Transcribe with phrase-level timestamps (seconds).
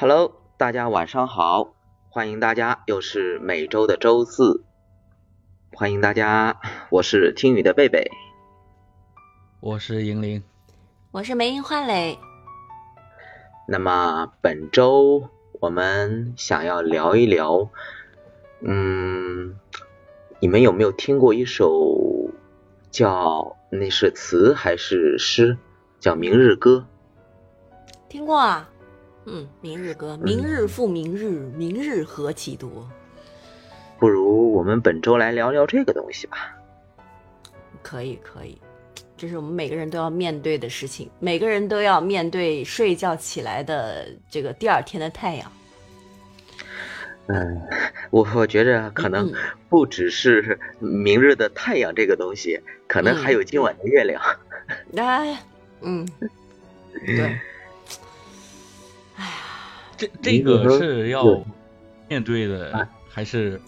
[0.00, 1.74] Hello，大家晚上好，
[2.08, 4.62] 欢迎大家，又是每周的周四，
[5.72, 8.08] 欢迎大家，我是听雨的贝贝，
[9.58, 10.44] 我是银铃，
[11.10, 12.16] 我是梅英焕磊。
[13.66, 17.68] 那么本周我们想要聊一聊，
[18.60, 19.58] 嗯，
[20.38, 22.30] 你们有没有听过一首
[22.92, 25.58] 叫那是词还是诗？
[25.98, 26.86] 叫《明日歌》。
[28.08, 28.70] 听过啊，
[29.30, 32.88] 嗯，《明日歌》，明日复明日，明日何其多。
[33.98, 36.56] 不如我们本周来聊聊这个东西吧。
[37.82, 38.58] 可以，可以。
[39.18, 45.52] 这是我们每个人都要面对的事情，每个人都要面对睡觉起来的这个第二天的太阳。
[47.26, 47.60] 嗯，
[48.10, 49.30] 我我觉着可能
[49.68, 54.22] 不只是明日的太阳这个东西，可能还有今晚的月亮。
[54.96, 55.38] 哎，
[55.82, 56.08] 嗯，
[57.04, 57.38] 对。
[59.98, 61.44] 这这个是要
[62.08, 63.60] 面对的，还是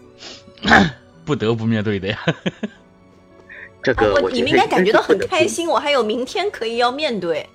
[1.26, 2.18] 不得不面对的呀？
[3.82, 7.46] 这个我，你们应该感觉到很开心，我还有明天可以要面对。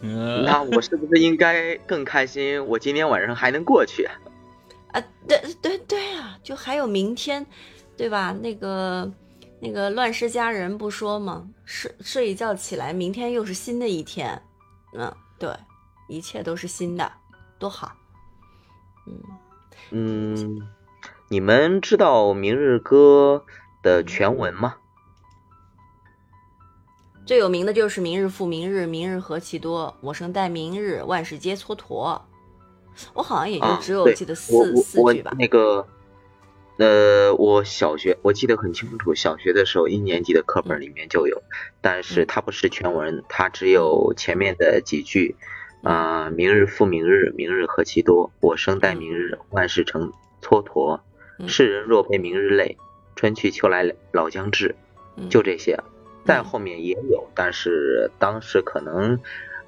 [0.00, 2.64] 那我是不是应该更开心？
[2.66, 4.04] 我今天晚上还能过去？
[4.92, 7.44] 啊，对对对啊，就还有明天，
[7.96, 8.36] 对吧？
[8.40, 9.10] 那个
[9.60, 11.48] 那个乱世佳人不说吗？
[11.64, 14.40] 睡睡一觉起来，明天又是新的一天。
[14.94, 15.50] 嗯，对，
[16.08, 17.10] 一切都是新的，
[17.58, 17.92] 多好。
[19.06, 19.22] 嗯
[19.90, 20.68] 嗯，
[21.28, 23.44] 你们知道《明日歌》
[23.84, 24.76] 的全文吗？
[27.24, 29.96] 最有名的就是“明日复明日，明日何其多。
[30.00, 32.20] 我生待明日，万事皆蹉跎。”
[33.14, 35.32] 我好像也就只有记得四四句吧。
[35.38, 35.86] 那个，
[36.78, 41.42] 呃，我小学我记得很清楚，小学的时候一年级的课本里面就有，
[41.80, 45.36] 但是它不是全文，它只有前面的几句。
[45.86, 48.32] 啊，明日复明日，明日何其多。
[48.40, 50.12] 我生待明日，万事成
[50.42, 50.98] 蹉跎。
[51.46, 52.76] 世人若被明日累，
[53.14, 54.74] 春去秋来老将至。
[55.30, 55.78] 就这些。
[56.24, 59.20] 再后面也有，但是当时可能，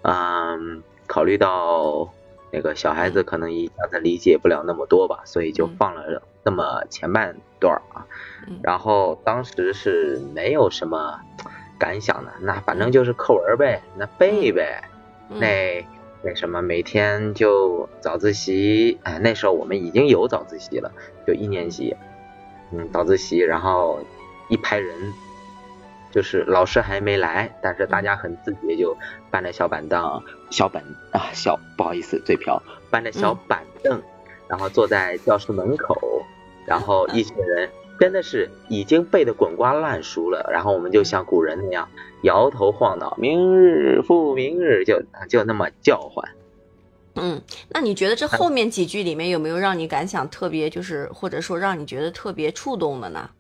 [0.02, 2.12] 嗯，考虑到
[2.50, 8.04] 那个小孩子可能一下子理解不了那么多吧，所以就放了那么前半段啊。
[8.64, 11.20] 然后当时是没有什么
[11.78, 14.82] 感想的，那反正就是课文呗，那背呗，
[15.28, 15.86] 那
[16.22, 20.92] 那什么每天就早自习，哎，那时候我们已经有早自习了，
[21.26, 21.96] 就一年级，
[22.72, 24.00] 嗯，早自习，然后
[24.48, 24.94] 一排人。
[26.10, 28.96] 就是老师还没来，但是大家很自觉，就
[29.30, 34.00] 搬着小板凳、小板啊小不好意思嘴瓢，搬着小板凳，
[34.48, 36.24] 然后坐在教室门口，
[36.64, 37.68] 然后一群人
[37.98, 41.88] 真的是已经背得滚瓜烂熟了，然后我们就像古人那样
[42.22, 46.28] 摇头晃脑，明日复明日，就就那么叫唤。
[47.14, 53.30] 嗯，那你觉得这后面几句里面有没有让你感想特别，就是或者说让你觉得特别触动的呢？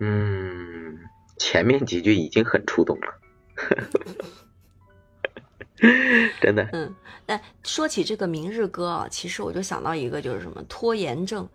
[0.00, 0.98] 嗯，
[1.36, 3.14] 前面几句已经很触动了，
[6.40, 6.68] 真的。
[6.72, 6.92] 嗯，
[7.26, 11.48] 那说起这个《明日歌》啊，其实我就想到一个，就是什么拖延症。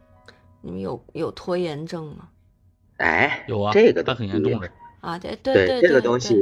[0.66, 2.30] 你们有有拖延症吗？
[2.98, 5.20] 哎，有啊，这个都很严重的啊。
[5.20, 6.36] 对对对，这个东西，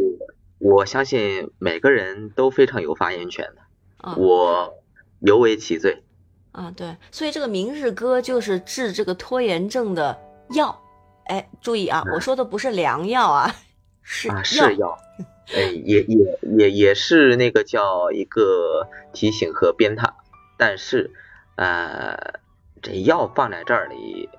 [0.60, 3.62] 我相信每个人都非常有发言权的，
[3.98, 4.74] 啊我
[5.20, 6.04] 尤为其罪。
[6.54, 10.18] 啊，对，所以这个《明日歌》就是治这个拖延症的
[10.56, 10.80] 药。
[11.26, 13.54] 哎，注意啊，我说的不是良药啊，
[14.04, 14.98] 是啊是药，
[15.54, 20.14] 哎也也也也是那个叫一个提醒和鞭挞，
[20.58, 21.12] 但是
[21.56, 22.40] 呃
[22.84, 24.30] 这药放在这里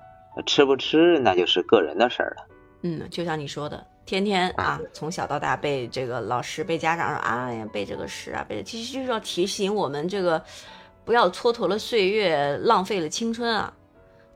[0.45, 2.47] 吃不吃那就是个人的事儿了。
[2.83, 10.41] 嗯，就像你说的，天天啊从小到大被这个老师被家长说啊呀背这个诗啊背，其实就是要提醒我们这个
[11.03, 13.73] 不要蹉跎了岁月，浪费了青春啊。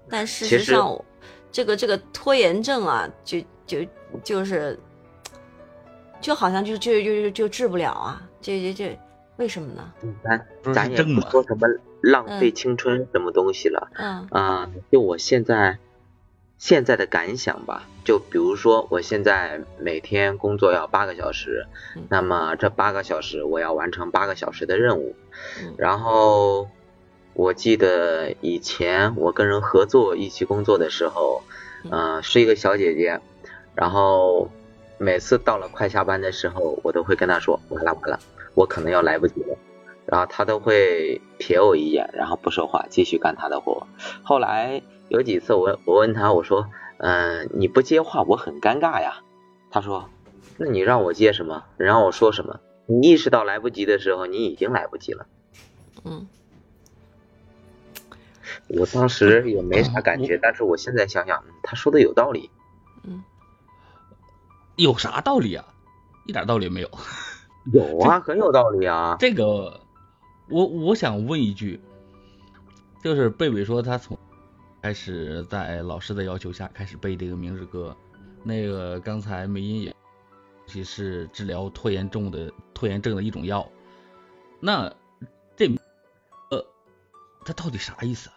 [0.09, 0.99] 但事实上。
[1.51, 3.79] 这个这个拖延症啊，就就
[4.23, 4.79] 就是，
[6.21, 8.99] 就好像就就就就治不了啊，这这这
[9.37, 9.91] 为什么呢？
[10.23, 11.67] 咱咱也不说什么
[12.01, 14.27] 浪费青春什么东西了，嗯。
[14.31, 15.77] 啊，就我现在
[16.57, 21.65] 现在的感想吧，就比如说我现在每天工作要八个小时，
[22.09, 25.15] 那么这八个小时我要完成八个小时的任务，
[25.77, 26.67] 然后。
[27.35, 31.41] 我记得以前我跟人合作一起工作的时候，
[31.89, 33.21] 嗯，是一个小姐姐，
[33.75, 34.49] 然后
[34.97, 38.19] 每次到了快下班的时候，我都会跟她说完了完了，
[38.55, 39.55] 我可能要来不及了，
[40.09, 43.85] 然后他都会瞥我一眼，然后不说话，继续干他的活。
[44.23, 46.67] 后来有几次我我问他我说，
[46.97, 49.21] 嗯，你不接话我很尴尬呀。
[49.69, 50.09] 他说，
[50.57, 51.63] 那你让我接什么？
[51.77, 52.59] 让我说什么？
[52.87, 55.27] 你意识到来不及的时候，你已经来不及了。
[56.03, 56.27] 嗯。
[58.79, 62.49] 我当时也没啥感觉，但是我现在想想，他说的有道理。
[63.03, 63.23] 嗯。
[64.75, 65.65] 有啥道理啊？
[66.25, 66.89] 一点道理没有。
[67.71, 69.17] 有啊，很有道理啊。
[69.19, 69.81] 这个，
[70.49, 71.79] 我我想问一句，
[73.03, 74.17] 就是贝贝说他从
[74.81, 77.95] 开始在老师的要求下开始背这个《明日歌》，
[78.43, 79.95] 那个刚才梅音也，
[80.65, 83.69] 其是治疗拖延症的拖延症的一种药。
[84.59, 84.91] 那
[85.55, 85.67] 这
[86.49, 86.65] 呃，
[87.45, 88.35] 他到底啥意思啊？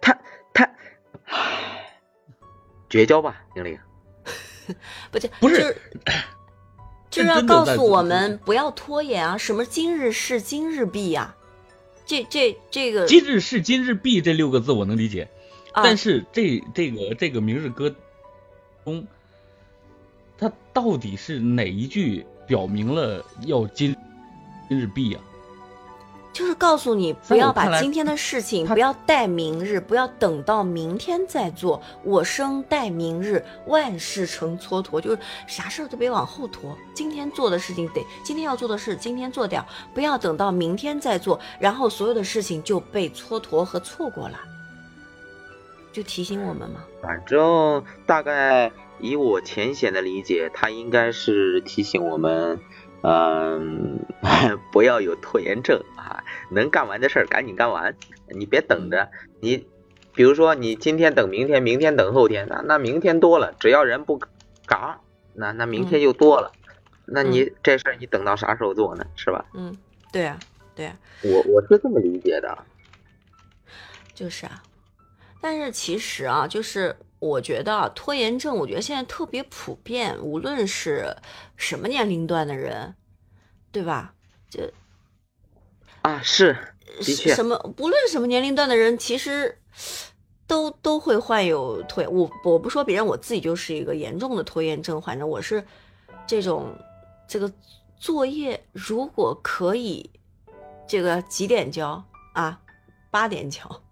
[0.00, 0.18] 他
[0.54, 0.70] 他
[2.88, 3.78] 绝交吧，玲玲。
[5.10, 5.76] 不是不是。
[7.10, 9.36] 就是要告诉我们不要拖延啊！
[9.36, 11.34] 什么今日事今日毕呀？
[12.06, 15.28] 这这这个今日事今日毕这六个字我能理解，
[15.74, 17.94] 但是这这个这个明日歌
[18.84, 19.06] 中，
[20.38, 23.94] 它到底是哪一句表明了要今
[24.68, 25.20] 今日毕呀？
[26.32, 31.82] 就是告诉你不要把今天的事情不要待明日，不要等到明天再做。
[32.04, 35.00] 我生待明日，万事成蹉跎。
[35.00, 44.38] 就是啥事儿都别往后拖，今天做的事情得今天要做的事今天做掉，不要等到明天再做，然后所有的事情就被蹉跎和错过了。
[45.92, 46.84] 就提醒我们嘛。
[47.02, 52.60] 反正大概以我浅显的理解，他应该是提醒我们。
[53.02, 53.99] 嗯，
[54.72, 56.22] 不要有拖延症啊！
[56.50, 57.94] 能干完的事儿赶紧干完，
[58.28, 59.10] 你别等着。
[59.40, 59.66] 你
[60.14, 64.20] 比如说，你今天等明天，明天等后天，那那明天多了，只要人不
[64.66, 65.00] 嘎，
[65.34, 66.52] 那那明天就多了。
[67.06, 69.04] 那你这事儿你等到啥时候做呢？
[69.16, 69.44] 是吧？
[69.54, 69.76] 嗯，
[70.12, 70.38] 对啊，
[70.74, 70.96] 对啊。
[71.22, 72.58] 我我是这么理解的。
[74.14, 74.62] 就是啊，
[75.40, 76.96] 但是其实啊，就是。
[77.20, 81.14] 我觉得拖延症，我觉得现在特别普遍，无论是
[81.54, 82.94] 什么年龄段的人，
[83.72, 84.14] 对吧？
[84.48, 84.70] 就
[86.02, 89.58] 啊，是的确，什么不论什么年龄段的人，其实
[90.46, 92.12] 都都会患有拖延。
[92.12, 95.26] 我我不说别人，我自己就是一个严重的拖延症患者。
[95.26, 95.64] 我是
[96.26, 96.74] 这种
[97.28, 97.52] 这个
[97.98, 100.10] 作业，如果可以
[100.88, 102.02] 这个几点交
[102.34, 102.60] 啊？
[103.10, 103.82] 八点交。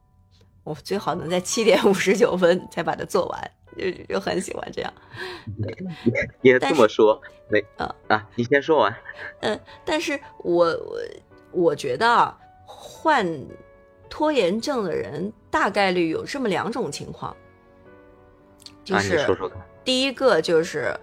[0.65, 4.93] 我最好能在七点五十九分才把它做完，就就很喜欢这样。
[6.43, 8.97] 也这么说，没啊啊，你先说完。
[9.41, 11.01] 嗯，但是我我
[11.53, 13.27] 我觉得啊，患
[14.09, 17.37] 拖延症的人大概率有这么两种情况，
[18.85, 19.59] 就是说说看。
[19.85, 20.95] 第一个就是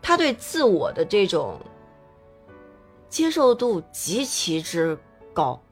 [0.00, 1.58] 他对自我的这种
[3.08, 4.98] 接受度极其之
[5.32, 5.62] 高，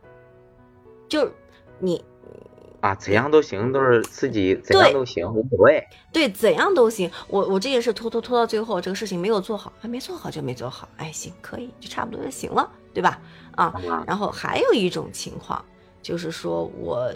[1.08, 1.30] 就
[1.78, 2.04] 你。
[2.84, 5.82] 啊，怎样都行，都是自己怎样都行，无所谓。
[6.12, 7.10] 对，怎样都行。
[7.28, 10.86] 我我这件事拖拖拖到最后，这个事情没有做好，还没做好就没做好。
[10.98, 13.18] 哎，行，可以，就差不多就行了，对吧？
[13.52, 13.74] 啊，
[14.06, 15.64] 然后还有一种情况，
[16.02, 17.10] 就是说我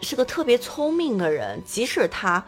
[0.00, 2.40] 是个特别聪明的人，即使他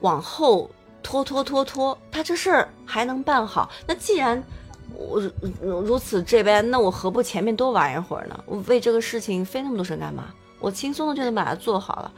[0.00, 0.70] 往后
[1.02, 3.70] 拖拖拖拖，他这事儿还能办好。
[3.86, 4.44] 那既然
[4.92, 5.22] 我
[5.58, 8.44] 如此这般，那我何不前面多玩一会儿呢？
[8.44, 10.34] 我为这个事情费那么多神干嘛？
[10.66, 12.12] 我轻松的就能把它做好了。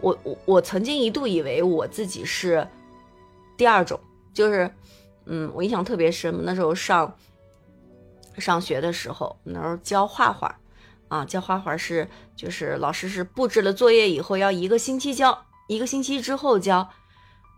[0.00, 2.66] 我我我曾经一度以为我自己是
[3.56, 4.00] 第二种，
[4.34, 4.68] 就是，
[5.26, 6.44] 嗯，我印象特别深。
[6.44, 7.14] 那时候上
[8.36, 10.58] 上学的时候，那时候教画画，
[11.06, 16.88] 啊，教画画是就是老师是布置了作业以后要一个星期交，一个星期之后交。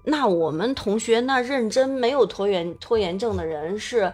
[0.04, 4.12] 那我们同学那认真没有拖延拖延症的人是。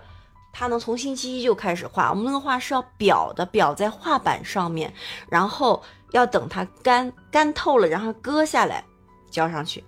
[0.59, 4.91] 他能从星期一就开始画，我们那个画是要裱的，裱在画板上面，
[5.29, 5.83] 然后
[6.13, 8.85] 要等它干干透了，然后割下来
[9.31, 9.85] 交上去。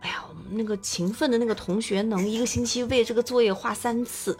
[0.00, 4.36] 哎呀，我们那个勤奋的那个同学能一个星期为这个作业画三次，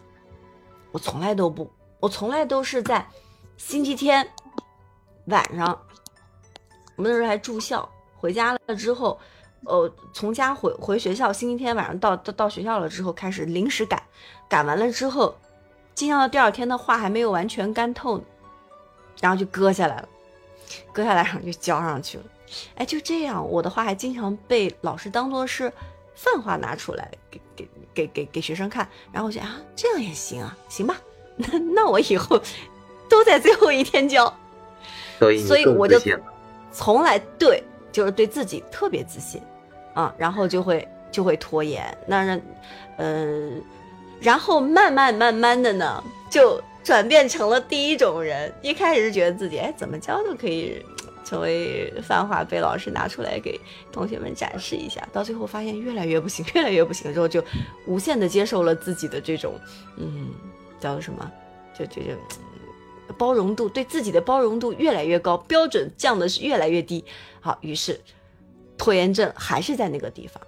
[0.91, 1.71] 我从来都不，
[2.01, 3.07] 我从来都是在
[3.57, 4.27] 星期天
[5.27, 5.69] 晚上，
[6.97, 9.19] 我们那时候还住校，回家了之后。
[9.65, 14.03] 呃，从家回回学校，星期天晚上到到到学校了之后，开始临时赶，
[14.49, 15.33] 赶完了之后，
[15.95, 18.25] 进校的第二天的画还没有完全干透呢，
[19.21, 20.09] 然后就割下来了，
[20.93, 22.25] 割下来然后就交上去了。
[22.75, 25.73] 哎，就这样，我的画还经常被老师当做是
[26.15, 28.87] 泛画拿出来给给给给给学生看。
[29.11, 30.97] 然后我觉得啊，这样也行啊，行吧，
[31.37, 32.41] 那那我以后
[33.09, 34.33] 都在最后一天交，
[35.19, 35.99] 所以我就
[36.71, 39.41] 从来对就是对自己特别自信。
[39.95, 42.41] 啊，然后就会就会拖延，那让，
[42.97, 43.51] 呃，
[44.23, 48.53] 然后慢慢慢慢的呢，就转变成了第一种人。
[48.63, 50.85] 一开始是觉得自己哎怎么教都可以
[51.25, 53.61] 成为范画，被老师拿出来给
[53.91, 55.07] 同学们展示一下。
[55.13, 57.43] 到最后发现越来越不行， 越来越不行之后，就
[57.87, 59.55] 无限的接受了自己的这种
[59.97, 60.31] 嗯
[60.81, 61.31] 叫什么？
[61.79, 67.05] 就就就嗯包容度对自己的包容度越来越高，标准降的是越来越低。
[67.41, 68.01] 好，于是
[68.77, 70.43] 拖延症还是在那个地方。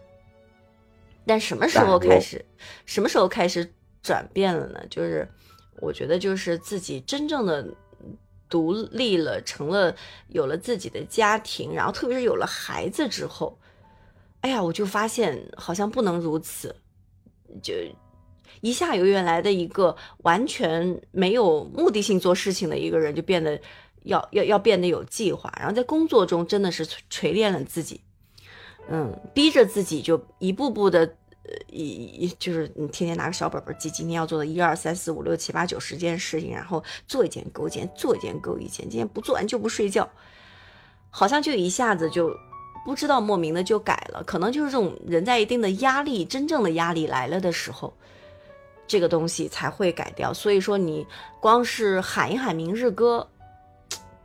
[1.26, 2.44] 但什么时候开始？
[2.84, 3.72] 什么时候开始
[4.02, 4.80] 转变了呢？
[4.90, 5.26] 就是
[5.80, 7.66] 我觉得，就是自己真正的
[8.48, 9.94] 独立了，成了
[10.28, 13.58] 有了自己的家庭，然后特别是有了孩子之后，
[14.40, 16.76] 哎呀，我就发现好像不能如此，
[17.62, 17.74] 就
[18.60, 23.60] 一下由原来的一个完全没有目的性做事情的一个人，就变得
[24.04, 28.00] 要要要变得有计划，然后在工作中真的是锤炼了自己。
[28.88, 40.08] 嗯，逼着自己就一步步的，呃一一就是你天天拿个小本本记今天要做的一二三四五六七八九十件事情，然后做一件勾一件，做一件勾一件，今天不做完就不睡觉，
[41.10, 42.34] 好像就一下子就
[42.84, 47.92] 不知道莫名的就改了，可能就是这种人在一定的压力，真正的压力来了的时候，
[48.86, 50.32] 这个东西才会改掉。
[50.34, 51.06] 所以说，你
[51.40, 53.28] 光是喊一喊明日歌，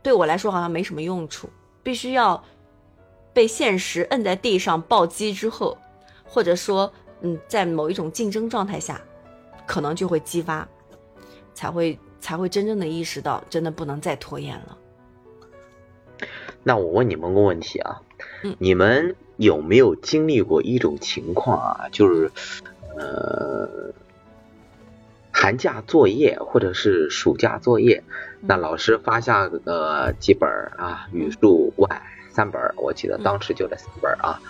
[0.02, 1.48] 对我来说好像没什么用处，
[1.82, 2.42] 必须要。
[3.32, 5.78] 被现实摁在地上暴击之后，
[6.24, 9.00] 或者说，嗯，在某一种竞争状态下，
[9.66, 10.66] 可能就会激发，
[11.54, 14.76] 才会才会真正的意识到，真的不能再拖延了。
[16.62, 18.02] 那我问你们个问题啊，
[18.58, 21.88] 你们有没有经历过一种情况啊？
[21.90, 22.30] 就是，
[22.96, 23.92] 呃，
[25.32, 28.02] 寒假作业或者是暑假作业，
[28.40, 32.02] 那老师发下个几本啊，语数外。
[32.32, 34.40] 三本我记得当时就这三本啊，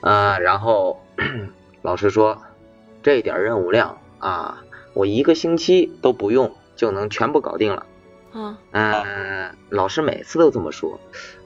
[0.00, 0.98] 啊，然后
[1.82, 2.42] 老师说
[3.02, 4.62] 这点任务量啊，
[4.94, 7.86] 我一个星期都不用就能全部搞定了。
[8.72, 11.00] 嗯，老师每次都这么说，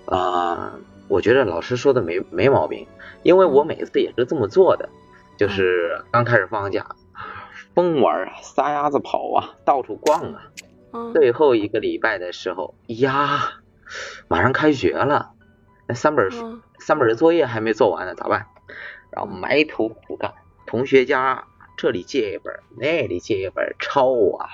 [0.07, 0.75] 啊，
[1.09, 2.87] 我觉得老师说的没没毛病，
[3.23, 4.89] 因为我每次也是这么做的，
[5.37, 6.97] 就是刚开始放假，
[7.75, 10.51] 疯玩啊，撒丫子跑啊，到处逛啊，
[11.13, 13.53] 最后一个礼拜的时候呀，
[14.29, 15.31] 马上开学了。
[15.87, 18.47] 那三本书，三本的作业还没做完呢，咋办？
[19.13, 20.33] 然后埋头苦干，
[20.67, 21.45] 同学家
[21.77, 24.49] 这里借一本，那里借一本抄啊。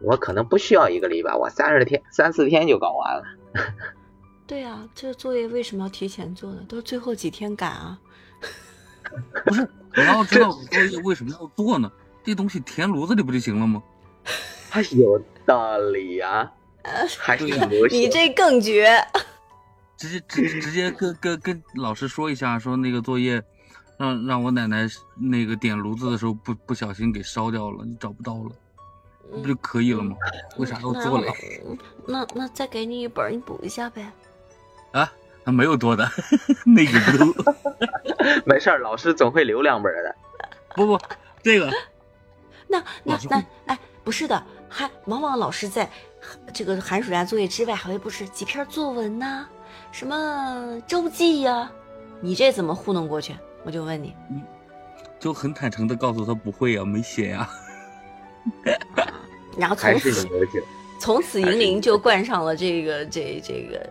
[0.00, 3.24] 我可能不需要一个礼拜，我三十天、三四天就搞完了。
[4.46, 6.64] 对啊，这个作业为什么要提前做呢？
[6.68, 7.98] 都是最后几天赶啊。
[9.44, 11.90] 不是，我要知道作业为什么要做呢？
[12.22, 13.82] 这东西填炉子里不就行了吗？
[14.68, 16.52] 还有道理呀。
[17.18, 17.44] 还是
[17.90, 18.88] 你这更绝。
[19.96, 23.42] 直接直直接跟跟跟老师说一下，说那个作业，
[23.98, 28.50] 让让我奶奶那个点炉子的时候不不小心给烧掉了，你找不到了，
[29.42, 30.16] 不就可以了吗？
[30.58, 31.32] 为啥要做了？
[32.06, 34.12] 那那再给你一本，你补一下呗。
[34.92, 35.10] 啊，
[35.44, 36.08] 那没有多的，
[36.66, 37.52] 那个不
[38.44, 40.14] 没事儿，老师总会留两本的。
[40.76, 40.98] 不不，
[41.42, 41.70] 这个，
[42.68, 45.90] 那那那哎，不是的，还往往老师在
[46.52, 49.48] 这个寒暑假作业之外还会布置几篇作文呢。
[49.90, 51.70] 什么周记呀？
[52.20, 53.34] 你这怎么糊弄过去？
[53.66, 54.14] 我就问你，
[55.18, 57.50] 就很坦诚的告诉他不会呀，没写呀。
[59.58, 60.28] 然后从此
[61.00, 63.84] 从此银铃就冠上了这个这这个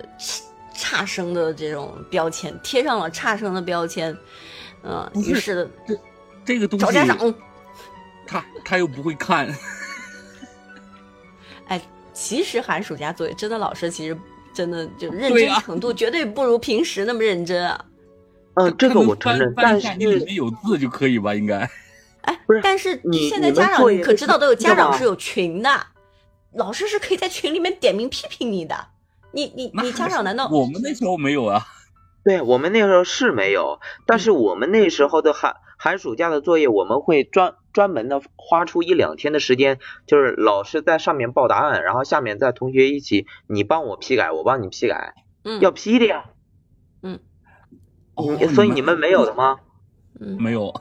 [0.73, 4.15] 差生的这种标签，贴上了差生的标签。
[4.83, 5.99] 嗯，于是这
[6.45, 7.35] 这个东西找家长，
[8.25, 9.53] 他他又不会看。
[11.67, 11.81] 哎，
[12.13, 14.17] 其实寒暑假作业真的老师其实。
[14.53, 17.85] 真的就认真程度绝对不如平时那么认真啊！
[18.55, 21.35] 嗯，这个我承认，但是里面有字就可以吧？
[21.35, 21.69] 应该。
[22.21, 25.69] 哎，不是，但是现在家长可知道都有家长是有群的，
[26.53, 28.75] 老师是可以在群里面点名批评你的。
[29.31, 30.47] 你你你家长难道？
[30.49, 31.61] 我们那时候没有啊。
[32.23, 46.25] 对我们那时候是没有，但是我们那时候的寒寒暑假的作业，我们会专专门的花出一两天的时间，就是老师在上面报答案，然后下面在同学一起，你帮我批改，我帮你批改，嗯，要批的呀，
[47.03, 47.19] 嗯，
[48.17, 49.57] 你所以你们没有的吗？
[50.19, 50.73] 嗯，没有。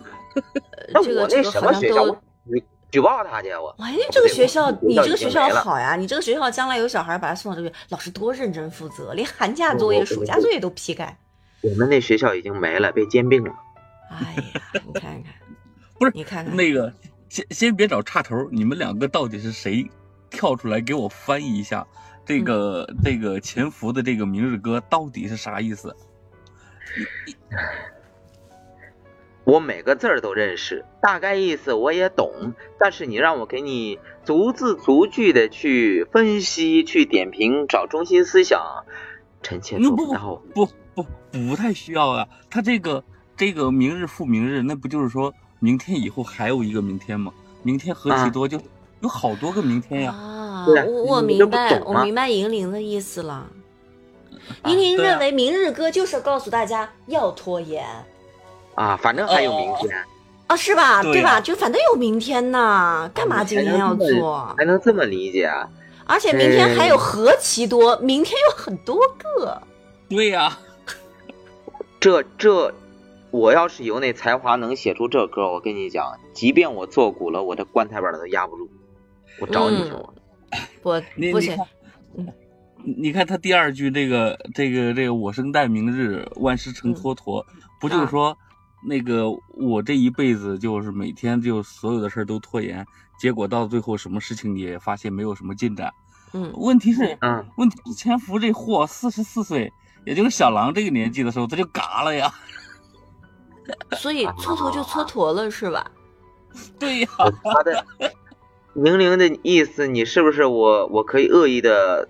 [0.92, 3.74] 那我那什么学校，我举举报他去我。
[3.78, 11.18] 哎，这个学校，你这个学校好呀，你这个学校将来有小孩把他送到这边，老师多认真负责，连寒假作业、暑假作业都批改。
[11.62, 13.52] 我们那学校已经没了，被兼并了。
[14.10, 15.34] 哎呀，你看看，
[15.98, 16.92] 不是你看看那个，
[17.28, 19.90] 先先别找岔头，你们两个到底是谁？
[20.30, 21.86] 跳出来给我翻译一下
[22.26, 25.94] 这个这个潜伏的这个明日歌到底是啥意思？
[29.44, 38.84] 我每个字儿都认识，大概意思我也懂，但是你让我给你逐字逐句的去分析、去点评、找中心思想，
[39.42, 40.42] 臣妾做不到。
[40.54, 40.68] 不。
[40.94, 43.02] 不不太需要啊，他这个
[43.36, 47.32] 这个明日复明日，那不就是说明天以后还有一个明天吗？
[47.64, 48.60] 明天何其多，就
[49.00, 50.12] 有好多个明天呀。
[50.12, 53.50] 啊，啊我我明白，我明白银铃的意思了。
[54.62, 57.84] 啊银铃对啊认为明日歌就是告诉大家要拖延
[58.74, 60.04] 啊，反正还有明天，
[60.46, 61.02] 啊，是吧？
[61.02, 61.30] 对对吧？
[61.36, 64.54] 啊就反正有明天呐，干嘛今天要做？
[64.58, 65.68] 还能这么理解啊？
[66.06, 69.62] 而且明天还有何其多，明天有很多个。
[70.08, 70.58] 对呀、
[71.98, 72.74] 这这，
[73.30, 78.68] 我要是有那才华能写出这歌，我跟你讲，即便我做古了，我这棺材板都压不住。
[79.40, 80.04] 我找你去，嗯
[80.82, 81.56] 我不不行，
[82.84, 87.44] 你你看，他第二句这个这个这个我生待明日，万事成蹉跎，
[87.80, 88.36] 不就是说
[88.86, 92.86] 那个我这一辈子就是每天就所有的事儿都拖延，
[93.18, 95.92] 结果到最后什么事情也发现没有什么进展。
[96.34, 99.72] 嗯问题是，嗯，问题是千福这货四十四岁，
[100.04, 102.32] 也就是小狼这个年纪的时候，他就嘎了呀。
[103.96, 105.90] 所以蹉跎就蹉跎了，是吧？
[106.78, 107.08] 对呀、
[107.42, 107.86] 他的
[108.74, 112.08] 明玲的意思，你是不是我我可以恶意的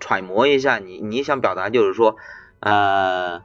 [0.00, 0.98] 揣摩一下你？
[1.00, 2.16] 你想表达就是说，
[2.60, 3.40] 呃，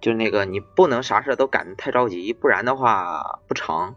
[0.00, 3.94] 就是那个你不能啥事都赶得太着急，不然的话不成。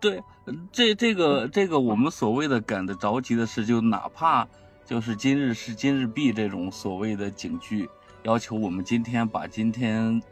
[0.00, 0.22] 对，
[0.70, 4.46] 这这个这个我们所谓的赶得着急的事，就哪怕
[4.84, 7.88] 就是今日事今日毕这种所谓的警句，
[8.22, 10.22] 要求我们今天把今天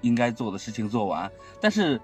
[0.00, 2.00] 应该做的事情做完，但是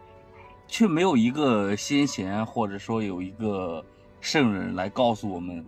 [0.67, 3.85] 却没有一个先贤或者说有一个
[4.21, 5.65] 圣人来告诉我们，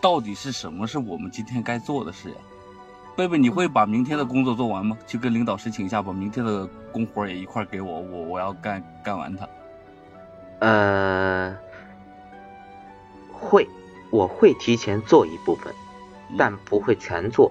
[0.00, 2.36] 到底是什么是我们今天该做的事呀？
[3.16, 4.96] 贝贝，你会把明天的工作做完吗？
[5.06, 9.48] 去跟领导申请一下，把明天的工活也一块给我，我我要干干完它。
[10.58, 11.56] 呃，
[13.32, 13.66] 会，
[14.10, 15.74] 我会提前做一部分，
[16.36, 17.50] 但不会全做。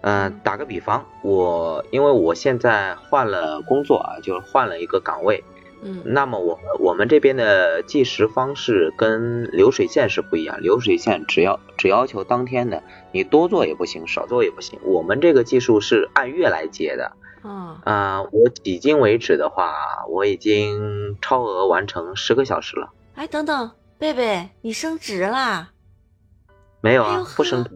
[0.00, 5.42] 呃，打个比方，我因为我现在换了工作啊，就是换了一个岗位，
[5.84, 12.82] 嗯那么我们我们这边的计时方式跟流水线是不一样，流水线只要只要求当天的，
[13.12, 14.78] 你多做也不行，少做也不行。
[14.82, 19.74] 我们这个技术是按月来结的，啊啊、我迄今为止的话，
[20.08, 22.90] 我已经超额完成十个小时了。
[23.14, 25.68] 哎，等等，贝贝，你升职啦？
[26.80, 27.70] 没有啊哎，不升职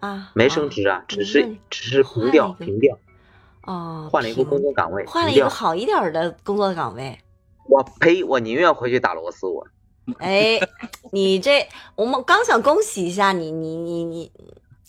[0.00, 2.98] 啊，啊，没升职啊，只是嗯只是平调平调，
[3.66, 5.30] 哦，换了一个工作岗位，换了。
[5.30, 7.18] 一个好一点的工作岗位。
[7.68, 8.22] 我呸！
[8.24, 9.46] 我宁愿回去打螺丝。
[9.46, 9.66] 我
[10.18, 10.58] 哎，
[11.12, 14.32] 你这我们刚想恭喜一下你，你你你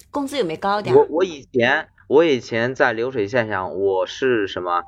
[0.10, 0.96] 工资有没有高点？
[0.96, 4.84] 我我以前我以前在流水线上，我是什么？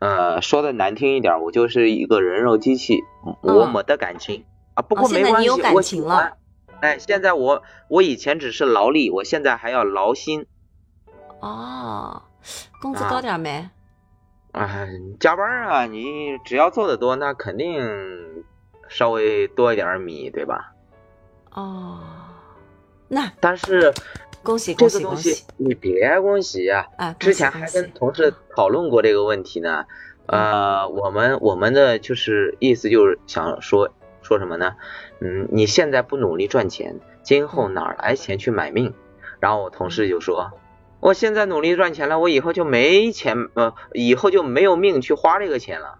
[0.00, 3.02] 呃，说的难听一点，我就是一个人肉机器，
[3.42, 4.82] 我嗯没得感情啊。
[4.82, 6.36] 不哦过没关系，现在你有感我情了。
[6.80, 10.46] 哎，现在我我以前只是劳力，我现在还要劳心。
[11.40, 12.22] 哦，
[12.80, 13.68] 工资啊高点儿没？
[14.58, 14.88] 哎，
[15.20, 18.44] 加班啊，你只要做的多，那肯定
[18.88, 20.72] 稍微多一点米，对吧？
[21.52, 22.00] 哦，
[23.06, 23.92] 那但是
[24.42, 25.44] 恭喜恭喜恭喜！
[25.56, 29.84] 你别恭喜呀、啊，恭之前还跟同事讨论过这个问题呢。
[30.26, 33.90] 呃，我们我们的就是意思就是想说
[34.20, 34.74] 说什么呢？
[35.20, 38.92] 嗯，你现在不努力赚钱，今后哪儿来钱去买命？
[39.40, 40.50] 然后我同事就说，
[41.00, 45.98] 我现在努力赚钱了，我以后就没钱，呃，以后就没有命去花这个钱了。